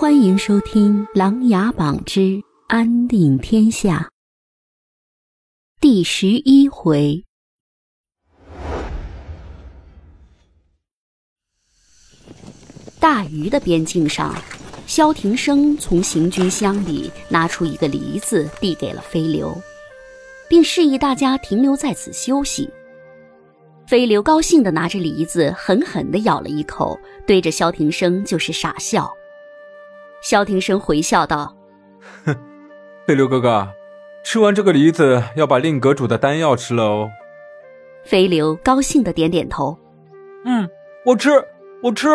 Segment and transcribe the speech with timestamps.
[0.00, 3.98] 欢迎收听《琅琊榜之安定天下》
[5.78, 7.22] 第十一回。
[12.98, 14.34] 大鱼的边境上，
[14.86, 19.54] 萧庭生从行军箱里拿出一个梨子，递给了飞流，
[20.48, 22.66] 并示意大家停留在此休息。
[23.86, 29.12] 飞流高兴地拿着梨子，狠狠地咬了一口，对着萧庭生就是傻笑。
[30.20, 31.56] 萧庭生回笑道
[32.24, 32.36] ：“哼，
[33.06, 33.68] 飞流哥哥，
[34.24, 37.10] 吃完这个梨子，要把令阁主的丹药吃了哦。”
[38.04, 39.76] 飞流高兴的点点头
[40.44, 40.68] ：“嗯，
[41.04, 41.30] 我吃，
[41.82, 42.08] 我吃。”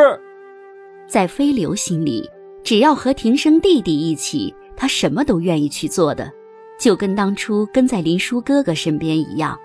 [1.07, 2.29] 在飞流心里，
[2.63, 6.31] 只要和庭生弟弟一起，他什么都愿意去做的，
[6.79, 9.57] 就跟当初跟在林叔哥哥身边一样。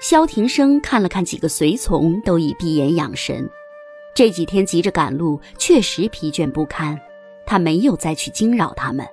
[0.00, 3.48] 萧庭生看了看几个随从，都已闭眼养神。
[4.14, 6.98] 这几天急着赶路，确实疲倦不堪。
[7.46, 9.06] 他没有再去惊扰他们，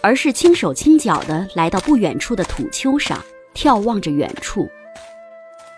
[0.00, 3.22] 而是轻手轻脚地来到不远处的土丘上，
[3.54, 4.68] 眺望着远处。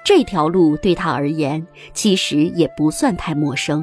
[0.04, 3.82] 这条路对他而言，其实也不算太陌生。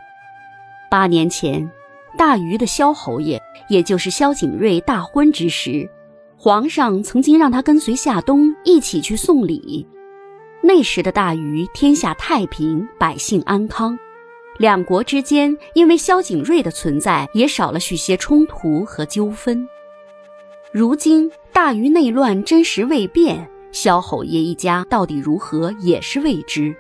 [0.90, 1.70] 八年前，
[2.18, 5.90] 大禹的萧侯爷，也就是萧景睿大婚之时，
[6.38, 9.86] 皇上曾经让他跟随夏冬一起去送礼。
[10.62, 14.00] 那时的大禹，天下太平，百姓安康。
[14.60, 19.68] 两国之间因为萧景睿的存在，也少了许些冲突和纠纷。
[20.72, 26.76] 如今大禹内乱，真实未变，萧侯爷一家到底如何，也是未知。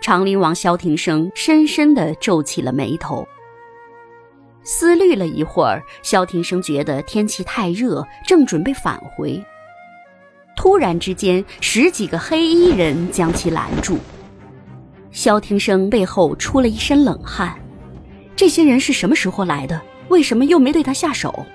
[0.00, 3.26] 长陵王萧庭生深深地皱起了眉头。
[4.62, 9.42] 思虑了一会儿，萧庭生觉得天气太热，正准备返回，
[10.56, 13.98] 突然之间，十几个黑衣人将其拦住。
[15.12, 17.58] 萧庭生背后出了一身冷汗，
[18.36, 19.80] 这些人是什么时候来的？
[20.08, 21.46] 为什么又没对他下手？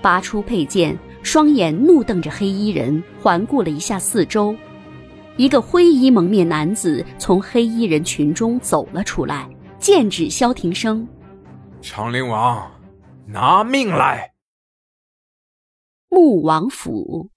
[0.00, 4.54] 拔出佩剑，双眼怒瞪着黑衣人，环顾了一下四周。
[5.36, 9.48] 一个灰衣蒙面男子从黑衣人群中走了出来，
[9.78, 11.06] 剑指萧庭生
[11.80, 12.70] ：“长陵王，
[13.26, 14.32] 拿命来！”
[16.08, 17.30] 穆王府。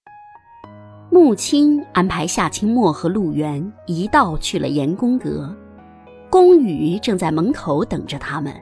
[1.14, 5.54] 穆青安排夏清墨和陆源一道去了严宫阁，
[6.28, 8.52] 宫羽正在门口等着他们。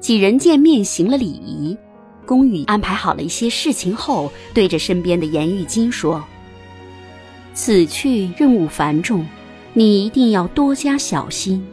[0.00, 1.78] 几人见面行了礼仪，
[2.26, 6.20] 宫羽安排好了一些事情后，对着身边的严玉金说
[7.54, 9.24] ：“此去任务繁重，
[9.72, 11.64] 你一定要多加小心。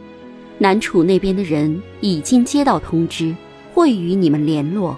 [0.58, 3.34] 南楚那边的人已经接到通知，
[3.74, 4.96] 会与你们联络。”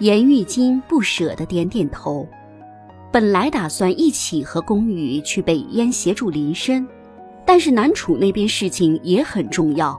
[0.00, 2.28] 严玉金不舍得点点头。
[3.14, 6.84] 本来打算一起和宫羽去北燕协助林深，
[7.46, 9.96] 但是南楚那边事情也很重要。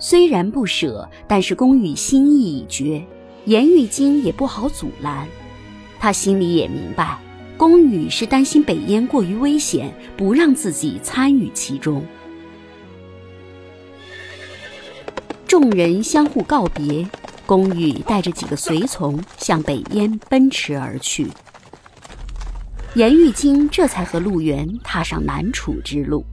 [0.00, 3.06] 虽然不舍，但是宫羽心意已决，
[3.44, 5.28] 颜玉京也不好阻拦。
[6.00, 7.16] 他心里也明白，
[7.56, 12.04] 宫羽是担心北燕过于危险，不让自己参与其中。
[15.46, 17.08] 众人相互告别，
[17.46, 21.28] 宫羽带着几个随从向北燕奔驰而去。
[22.94, 26.24] 颜玉京这才和陆源踏上南楚之路。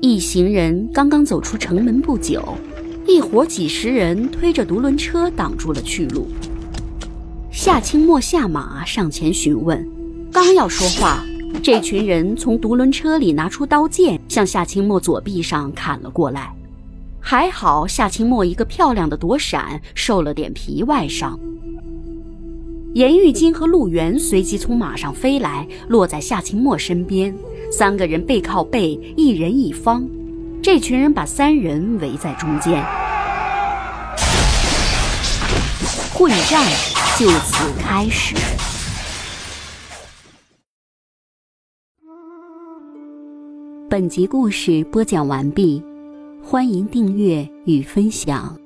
[0.00, 2.56] 一行人刚刚走出城门不久，
[3.06, 6.28] 一伙几十人推着独轮车挡住了去路。
[7.50, 9.86] 夏清墨下马上前询问，
[10.32, 11.22] 刚要说话，
[11.62, 16.50] 这群人从独轮车里拿出刀剑，向夏清墨左臂上砍了过来。
[17.20, 21.38] 还好夏清墨一个漂亮的躲闪，受了点皮外伤。
[22.92, 27.32] 颜玉金和陆源随即从马上飞来，落在夏清墨身边。
[27.70, 30.04] 三个人背靠背，一人一方。
[30.60, 32.84] 这群人把三人围在中间，
[36.12, 36.68] 混战
[37.16, 38.34] 就此开始。
[43.88, 45.80] 本集故事播讲完毕，
[46.42, 48.58] 欢迎订阅与分享。